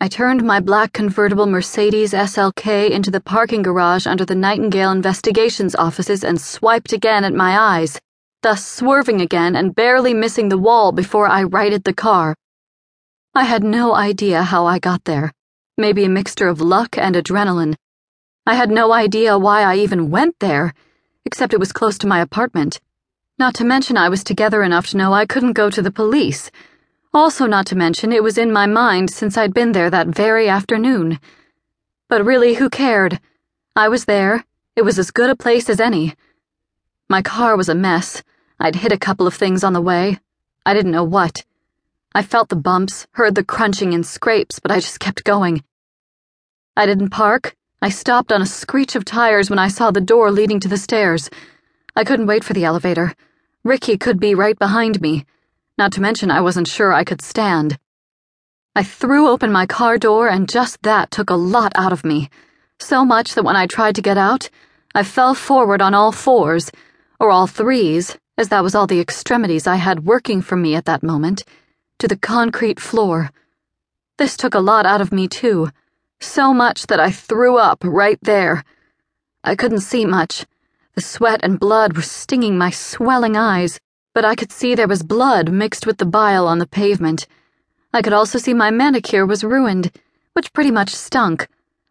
I 0.00 0.06
turned 0.06 0.44
my 0.44 0.60
black 0.60 0.92
convertible 0.92 1.46
Mercedes 1.46 2.12
SLK 2.12 2.88
into 2.88 3.10
the 3.10 3.20
parking 3.20 3.62
garage 3.62 4.06
under 4.06 4.24
the 4.24 4.36
Nightingale 4.36 4.92
Investigations 4.92 5.74
offices 5.74 6.22
and 6.22 6.40
swiped 6.40 6.92
again 6.92 7.24
at 7.24 7.34
my 7.34 7.58
eyes, 7.58 8.00
thus 8.44 8.64
swerving 8.64 9.20
again 9.20 9.56
and 9.56 9.74
barely 9.74 10.14
missing 10.14 10.50
the 10.50 10.56
wall 10.56 10.92
before 10.92 11.26
I 11.26 11.42
righted 11.42 11.82
the 11.82 11.92
car. 11.92 12.36
I 13.34 13.42
had 13.42 13.64
no 13.64 13.92
idea 13.92 14.44
how 14.44 14.66
I 14.66 14.78
got 14.78 15.02
there. 15.02 15.32
Maybe 15.76 16.04
a 16.04 16.08
mixture 16.08 16.46
of 16.46 16.60
luck 16.60 16.96
and 16.96 17.16
adrenaline. 17.16 17.74
I 18.46 18.54
had 18.54 18.70
no 18.70 18.92
idea 18.92 19.36
why 19.36 19.62
I 19.62 19.74
even 19.78 20.12
went 20.12 20.36
there, 20.38 20.74
except 21.24 21.52
it 21.52 21.58
was 21.58 21.72
close 21.72 21.98
to 21.98 22.06
my 22.06 22.20
apartment. 22.20 22.80
Not 23.36 23.52
to 23.56 23.64
mention 23.64 23.96
I 23.96 24.10
was 24.10 24.22
together 24.22 24.62
enough 24.62 24.86
to 24.90 24.96
know 24.96 25.12
I 25.12 25.26
couldn't 25.26 25.54
go 25.54 25.70
to 25.70 25.82
the 25.82 25.90
police 25.90 26.52
also, 27.14 27.46
not 27.46 27.66
to 27.66 27.76
mention, 27.76 28.12
it 28.12 28.22
was 28.22 28.38
in 28.38 28.52
my 28.52 28.66
mind 28.66 29.10
since 29.10 29.36
I'd 29.36 29.54
been 29.54 29.72
there 29.72 29.90
that 29.90 30.08
very 30.08 30.48
afternoon. 30.48 31.18
But 32.08 32.24
really, 32.24 32.54
who 32.54 32.68
cared? 32.68 33.20
I 33.74 33.88
was 33.88 34.04
there. 34.04 34.44
It 34.76 34.82
was 34.82 34.98
as 34.98 35.10
good 35.10 35.30
a 35.30 35.36
place 35.36 35.68
as 35.70 35.80
any. 35.80 36.14
My 37.08 37.22
car 37.22 37.56
was 37.56 37.68
a 37.68 37.74
mess. 37.74 38.22
I'd 38.60 38.76
hit 38.76 38.92
a 38.92 38.98
couple 38.98 39.26
of 39.26 39.34
things 39.34 39.64
on 39.64 39.72
the 39.72 39.80
way. 39.80 40.18
I 40.66 40.74
didn't 40.74 40.92
know 40.92 41.04
what. 41.04 41.44
I 42.14 42.22
felt 42.22 42.48
the 42.48 42.56
bumps, 42.56 43.06
heard 43.12 43.34
the 43.34 43.44
crunching 43.44 43.94
and 43.94 44.04
scrapes, 44.04 44.58
but 44.58 44.70
I 44.70 44.80
just 44.80 45.00
kept 45.00 45.24
going. 45.24 45.62
I 46.76 46.86
didn't 46.86 47.10
park. 47.10 47.56
I 47.80 47.90
stopped 47.90 48.32
on 48.32 48.42
a 48.42 48.46
screech 48.46 48.96
of 48.96 49.04
tires 49.04 49.48
when 49.48 49.58
I 49.58 49.68
saw 49.68 49.90
the 49.90 50.00
door 50.00 50.30
leading 50.30 50.60
to 50.60 50.68
the 50.68 50.76
stairs. 50.76 51.30
I 51.96 52.04
couldn't 52.04 52.26
wait 52.26 52.44
for 52.44 52.52
the 52.52 52.64
elevator. 52.64 53.14
Ricky 53.64 53.96
could 53.96 54.20
be 54.20 54.34
right 54.34 54.58
behind 54.58 55.00
me. 55.00 55.26
Not 55.78 55.92
to 55.92 56.00
mention, 56.00 56.28
I 56.28 56.40
wasn't 56.40 56.66
sure 56.66 56.92
I 56.92 57.04
could 57.04 57.22
stand. 57.22 57.78
I 58.74 58.82
threw 58.82 59.28
open 59.28 59.52
my 59.52 59.64
car 59.64 59.96
door, 59.96 60.26
and 60.26 60.48
just 60.48 60.82
that 60.82 61.12
took 61.12 61.30
a 61.30 61.36
lot 61.36 61.70
out 61.76 61.92
of 61.92 62.04
me. 62.04 62.30
So 62.80 63.04
much 63.04 63.34
that 63.34 63.44
when 63.44 63.54
I 63.54 63.68
tried 63.68 63.94
to 63.94 64.02
get 64.02 64.18
out, 64.18 64.50
I 64.92 65.04
fell 65.04 65.34
forward 65.34 65.80
on 65.80 65.94
all 65.94 66.10
fours, 66.10 66.72
or 67.20 67.30
all 67.30 67.46
threes, 67.46 68.18
as 68.36 68.48
that 68.48 68.64
was 68.64 68.74
all 68.74 68.88
the 68.88 68.98
extremities 68.98 69.68
I 69.68 69.76
had 69.76 70.04
working 70.04 70.42
for 70.42 70.56
me 70.56 70.74
at 70.74 70.86
that 70.86 71.04
moment, 71.04 71.44
to 72.00 72.08
the 72.08 72.16
concrete 72.16 72.80
floor. 72.80 73.30
This 74.16 74.36
took 74.36 74.56
a 74.56 74.66
lot 74.70 74.84
out 74.84 75.00
of 75.00 75.12
me, 75.12 75.28
too. 75.28 75.70
So 76.20 76.52
much 76.52 76.88
that 76.88 76.98
I 76.98 77.12
threw 77.12 77.56
up 77.56 77.84
right 77.84 78.18
there. 78.22 78.64
I 79.44 79.54
couldn't 79.54 79.86
see 79.92 80.04
much. 80.04 80.44
The 80.96 81.02
sweat 81.02 81.38
and 81.44 81.60
blood 81.60 81.94
were 81.94 82.02
stinging 82.02 82.58
my 82.58 82.70
swelling 82.70 83.36
eyes 83.36 83.78
but 84.18 84.24
I 84.24 84.34
could 84.34 84.50
see 84.50 84.74
there 84.74 84.88
was 84.88 85.04
blood 85.04 85.52
mixed 85.52 85.86
with 85.86 85.98
the 85.98 86.04
bile 86.04 86.48
on 86.48 86.58
the 86.58 86.66
pavement. 86.66 87.28
I 87.92 88.02
could 88.02 88.12
also 88.12 88.36
see 88.36 88.52
my 88.52 88.68
manicure 88.68 89.24
was 89.24 89.44
ruined, 89.44 89.92
which 90.32 90.52
pretty 90.52 90.72
much 90.72 90.90
stunk, 90.92 91.46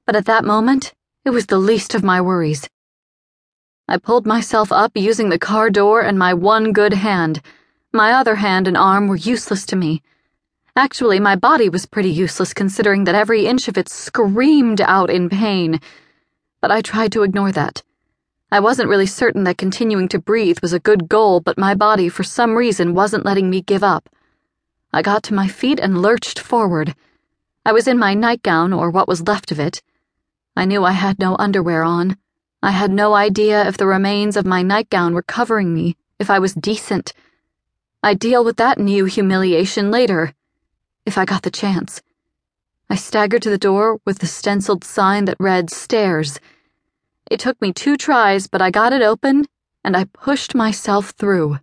but 0.05 0.13
at 0.13 0.25
that 0.25 0.43
moment, 0.43 0.93
it 1.23 1.29
was 1.29 1.45
the 1.45 1.57
least 1.57 1.95
of 1.95 2.03
my 2.03 2.19
worries. 2.19 2.67
I 3.87 3.97
pulled 3.97 4.27
myself 4.27 4.73
up 4.73 4.91
using 4.95 5.29
the 5.29 5.39
car 5.39 5.69
door 5.69 6.01
and 6.01 6.19
my 6.19 6.33
one 6.33 6.73
good 6.73 6.91
hand. 6.91 7.41
My 7.93 8.11
other 8.11 8.35
hand 8.35 8.67
and 8.67 8.75
arm 8.75 9.07
were 9.07 9.15
useless 9.15 9.65
to 9.67 9.77
me. 9.77 10.01
Actually, 10.75 11.21
my 11.21 11.37
body 11.37 11.69
was 11.69 11.85
pretty 11.85 12.11
useless 12.11 12.53
considering 12.53 13.05
that 13.05 13.15
every 13.15 13.45
inch 13.45 13.69
of 13.69 13.77
it 13.77 13.87
screamed 13.87 14.81
out 14.81 15.09
in 15.09 15.29
pain. 15.29 15.79
But 16.59 16.71
I 16.71 16.81
tried 16.81 17.13
to 17.13 17.23
ignore 17.23 17.53
that. 17.53 17.83
I 18.49 18.61
wasn't 18.61 18.87
really 18.87 19.05
certain 19.05 19.43
that 19.43 19.57
continuing 19.57 20.07
to 20.07 20.19
breathe 20.19 20.59
was 20.61 20.71
a 20.71 20.79
good 20.79 21.09
goal, 21.09 21.41
but 21.41 21.57
my 21.57 21.75
body, 21.75 22.07
for 22.07 22.23
some 22.23 22.55
reason, 22.55 22.93
wasn't 22.93 23.25
letting 23.25 23.49
me 23.49 23.61
give 23.61 23.83
up. 23.83 24.07
I 24.93 25.01
got 25.01 25.21
to 25.23 25.33
my 25.33 25.49
feet 25.49 25.81
and 25.81 26.01
lurched 26.01 26.39
forward. 26.39 26.95
I 27.65 27.73
was 27.73 27.89
in 27.89 27.99
my 27.99 28.13
nightgown, 28.13 28.71
or 28.71 28.89
what 28.89 29.09
was 29.09 29.27
left 29.27 29.51
of 29.51 29.59
it. 29.59 29.81
I 30.55 30.63
knew 30.63 30.85
I 30.85 30.93
had 30.93 31.19
no 31.19 31.35
underwear 31.37 31.83
on. 31.83 32.17
I 32.63 32.71
had 32.71 32.89
no 32.89 33.13
idea 33.13 33.67
if 33.67 33.75
the 33.75 33.85
remains 33.85 34.37
of 34.37 34.45
my 34.45 34.61
nightgown 34.61 35.13
were 35.13 35.23
covering 35.23 35.73
me, 35.73 35.97
if 36.17 36.29
I 36.29 36.39
was 36.39 36.53
decent. 36.53 37.13
I'd 38.01 38.17
deal 38.17 38.45
with 38.45 38.55
that 38.57 38.79
new 38.79 39.03
humiliation 39.03 39.91
later, 39.91 40.33
if 41.05 41.17
I 41.17 41.25
got 41.25 41.41
the 41.41 41.51
chance. 41.51 42.01
I 42.89 42.95
staggered 42.95 43.41
to 43.41 43.49
the 43.49 43.57
door 43.57 43.99
with 44.05 44.19
the 44.19 44.27
stenciled 44.27 44.85
sign 44.85 45.25
that 45.25 45.35
read 45.37 45.69
stairs. 45.69 46.39
It 47.29 47.39
took 47.39 47.61
me 47.61 47.73
two 47.73 47.97
tries, 47.97 48.47
but 48.47 48.61
I 48.61 48.71
got 48.71 48.93
it 48.93 49.01
open 49.01 49.47
and 49.83 49.95
I 49.95 50.05
pushed 50.05 50.55
myself 50.55 51.11
through. 51.11 51.59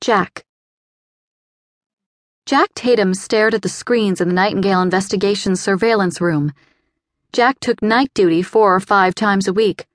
Jack. 0.00 0.44
Jack 2.44 2.68
Tatum 2.74 3.12
stared 3.12 3.54
at 3.54 3.62
the 3.62 3.68
screens 3.68 4.20
in 4.20 4.28
the 4.28 4.34
Nightingale 4.34 4.82
Investigation 4.82 5.56
surveillance 5.56 6.20
room. 6.20 6.52
Jack 7.32 7.58
took 7.60 7.82
night 7.82 8.10
duty 8.14 8.42
four 8.42 8.74
or 8.74 8.80
five 8.80 9.14
times 9.14 9.48
a 9.48 9.52
week. 9.52 9.86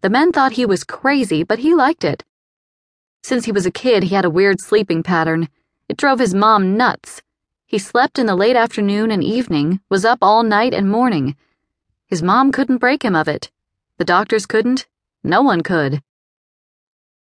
The 0.00 0.10
men 0.10 0.30
thought 0.30 0.52
he 0.52 0.64
was 0.64 0.84
crazy, 0.84 1.42
but 1.42 1.58
he 1.58 1.74
liked 1.74 2.04
it. 2.04 2.24
Since 3.22 3.46
he 3.46 3.52
was 3.52 3.66
a 3.66 3.70
kid, 3.70 4.04
he 4.04 4.14
had 4.14 4.24
a 4.24 4.30
weird 4.30 4.60
sleeping 4.60 5.02
pattern. 5.02 5.48
It 5.88 5.96
drove 5.96 6.20
his 6.20 6.34
mom 6.34 6.76
nuts. 6.76 7.20
He 7.66 7.78
slept 7.78 8.18
in 8.18 8.26
the 8.26 8.36
late 8.36 8.56
afternoon 8.56 9.10
and 9.10 9.24
evening, 9.24 9.80
was 9.88 10.04
up 10.04 10.18
all 10.22 10.42
night 10.42 10.72
and 10.72 10.88
morning. 10.88 11.36
His 12.08 12.22
mom 12.22 12.52
couldn't 12.52 12.78
break 12.78 13.04
him 13.04 13.14
of 13.14 13.28
it. 13.28 13.50
The 13.98 14.04
doctors 14.04 14.46
couldn't. 14.46 14.86
No 15.22 15.42
one 15.42 15.62
could. 15.62 16.02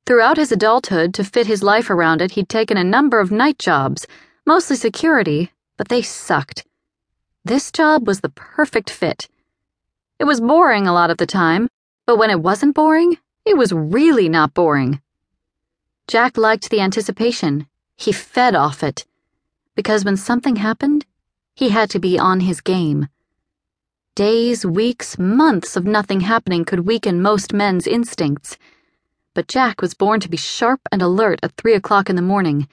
Throughout 0.05 0.37
his 0.37 0.51
adulthood, 0.51 1.11
to 1.15 1.23
fit 1.23 1.47
his 1.47 1.63
life 1.63 1.89
around 1.89 2.21
it, 2.21 2.31
he'd 2.31 2.47
taken 2.47 2.77
a 2.77 2.83
number 2.83 3.19
of 3.19 3.31
night 3.31 3.57
jobs, 3.57 4.05
mostly 4.45 4.75
security, 4.75 5.51
but 5.75 5.87
they 5.87 6.03
sucked. 6.03 6.67
This 7.43 7.71
job 7.71 8.05
was 8.05 8.21
the 8.21 8.29
perfect 8.29 8.91
fit. 8.91 9.27
It 10.19 10.25
was 10.25 10.39
boring 10.39 10.85
a 10.85 10.93
lot 10.93 11.09
of 11.09 11.17
the 11.17 11.25
time, 11.25 11.67
but 12.05 12.17
when 12.17 12.29
it 12.29 12.43
wasn't 12.43 12.75
boring, 12.75 13.17
it 13.43 13.57
was 13.57 13.73
really 13.73 14.29
not 14.29 14.53
boring. 14.53 15.01
Jack 16.07 16.37
liked 16.37 16.69
the 16.69 16.81
anticipation. 16.81 17.65
He 17.97 18.11
fed 18.11 18.53
off 18.53 18.83
it. 18.83 19.07
Because 19.75 20.05
when 20.05 20.17
something 20.17 20.57
happened, 20.57 21.07
he 21.55 21.69
had 21.69 21.89
to 21.89 21.99
be 21.99 22.19
on 22.19 22.41
his 22.41 22.61
game. 22.61 23.07
Days, 24.15 24.65
weeks, 24.65 25.19
months 25.19 25.75
of 25.75 25.85
nothing 25.85 26.21
happening 26.21 26.63
could 26.63 26.87
weaken 26.87 27.21
most 27.21 27.51
men's 27.51 27.85
instincts. 27.85 28.57
But 29.33 29.49
Jack 29.49 29.81
was 29.81 29.93
born 29.93 30.21
to 30.21 30.29
be 30.29 30.37
sharp 30.37 30.79
and 30.89 31.01
alert 31.01 31.41
at 31.43 31.51
three 31.57 31.73
o'clock 31.73 32.09
in 32.09 32.15
the 32.15 32.21
morning. 32.21 32.69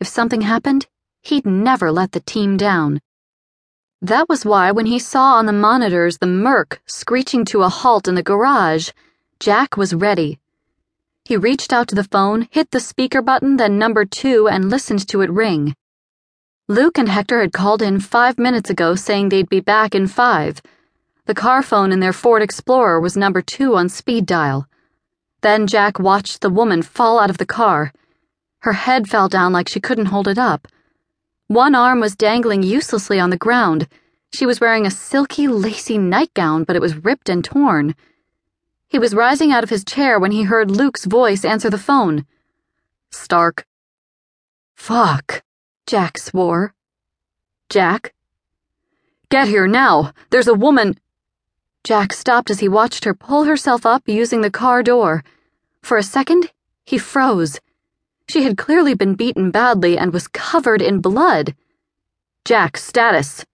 If 0.00 0.06
something 0.06 0.42
happened, 0.42 0.86
he'd 1.22 1.46
never 1.46 1.90
let 1.90 2.12
the 2.12 2.20
team 2.20 2.58
down. 2.58 3.00
That 4.02 4.28
was 4.28 4.44
why, 4.44 4.70
when 4.70 4.84
he 4.84 4.98
saw 4.98 5.36
on 5.36 5.46
the 5.46 5.52
monitors 5.54 6.18
the 6.18 6.26
Merc 6.26 6.82
screeching 6.84 7.46
to 7.46 7.62
a 7.62 7.70
halt 7.70 8.06
in 8.06 8.14
the 8.14 8.22
garage, 8.22 8.90
Jack 9.40 9.78
was 9.78 9.94
ready. 9.94 10.40
He 11.24 11.38
reached 11.38 11.72
out 11.72 11.88
to 11.88 11.94
the 11.94 12.04
phone, 12.04 12.48
hit 12.50 12.70
the 12.70 12.80
speaker 12.80 13.22
button, 13.22 13.56
then 13.56 13.78
number 13.78 14.04
two, 14.04 14.46
and 14.46 14.68
listened 14.68 15.08
to 15.08 15.22
it 15.22 15.30
ring. 15.30 15.74
Luke 16.68 16.98
and 16.98 17.08
Hector 17.08 17.40
had 17.40 17.54
called 17.54 17.80
in 17.80 17.98
five 17.98 18.38
minutes 18.38 18.68
ago 18.68 18.94
saying 18.94 19.30
they'd 19.30 19.48
be 19.48 19.60
back 19.60 19.94
in 19.94 20.06
five. 20.06 20.60
The 21.26 21.34
car 21.34 21.62
phone 21.62 21.92
in 21.92 22.00
their 22.00 22.12
Ford 22.12 22.42
Explorer 22.42 23.00
was 23.00 23.16
number 23.16 23.40
two 23.40 23.76
on 23.76 23.88
speed 23.88 24.26
dial. 24.26 24.66
Then 25.40 25.68
Jack 25.68 26.00
watched 26.00 26.40
the 26.40 26.50
woman 26.50 26.82
fall 26.82 27.20
out 27.20 27.30
of 27.30 27.38
the 27.38 27.46
car. 27.46 27.92
Her 28.60 28.72
head 28.72 29.08
fell 29.08 29.28
down 29.28 29.52
like 29.52 29.68
she 29.68 29.78
couldn't 29.78 30.06
hold 30.06 30.26
it 30.26 30.36
up. 30.36 30.66
One 31.46 31.76
arm 31.76 32.00
was 32.00 32.16
dangling 32.16 32.64
uselessly 32.64 33.20
on 33.20 33.30
the 33.30 33.36
ground. 33.36 33.86
She 34.34 34.46
was 34.46 34.60
wearing 34.60 34.84
a 34.84 34.90
silky, 34.90 35.46
lacy 35.46 35.96
nightgown, 35.96 36.64
but 36.64 36.74
it 36.74 36.82
was 36.82 37.04
ripped 37.04 37.28
and 37.28 37.44
torn. 37.44 37.94
He 38.88 38.98
was 38.98 39.14
rising 39.14 39.52
out 39.52 39.62
of 39.62 39.70
his 39.70 39.84
chair 39.84 40.18
when 40.18 40.32
he 40.32 40.42
heard 40.42 40.70
Luke's 40.70 41.04
voice 41.04 41.44
answer 41.44 41.70
the 41.70 41.78
phone. 41.78 42.26
Stark. 43.10 43.64
Fuck, 44.74 45.44
Jack 45.86 46.18
swore. 46.18 46.74
Jack? 47.68 48.12
Get 49.28 49.48
here 49.48 49.66
now! 49.66 50.12
There's 50.30 50.48
a 50.48 50.54
woman. 50.54 50.98
Jack 51.84 52.12
stopped 52.12 52.48
as 52.48 52.60
he 52.60 52.68
watched 52.68 53.04
her 53.04 53.14
pull 53.14 53.44
herself 53.44 53.84
up 53.84 54.02
using 54.06 54.40
the 54.40 54.50
car 54.50 54.84
door. 54.84 55.24
For 55.82 55.96
a 55.96 56.02
second, 56.02 56.52
he 56.84 56.96
froze. 56.96 57.58
She 58.28 58.44
had 58.44 58.56
clearly 58.56 58.94
been 58.94 59.16
beaten 59.16 59.50
badly 59.50 59.98
and 59.98 60.12
was 60.12 60.28
covered 60.28 60.80
in 60.80 61.00
blood. 61.00 61.56
Jack, 62.44 62.76
status. 62.76 63.44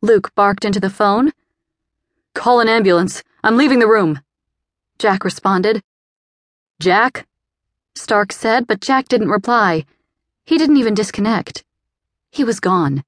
Luke 0.00 0.34
barked 0.34 0.64
into 0.64 0.80
the 0.80 0.90
phone. 0.90 1.32
Call 2.34 2.60
an 2.60 2.68
ambulance. 2.68 3.22
I'm 3.44 3.58
leaving 3.58 3.80
the 3.80 3.86
room. 3.86 4.20
Jack 4.98 5.22
responded. 5.22 5.82
Jack? 6.80 7.26
Stark 7.94 8.32
said, 8.32 8.66
but 8.66 8.80
Jack 8.80 9.08
didn't 9.08 9.28
reply. 9.28 9.84
He 10.46 10.56
didn't 10.56 10.78
even 10.78 10.94
disconnect. 10.94 11.64
He 12.30 12.44
was 12.44 12.60
gone. 12.60 13.04